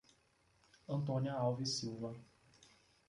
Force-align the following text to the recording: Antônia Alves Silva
Antônia 0.87 1.31
Alves 1.35 1.77
Silva 1.77 2.15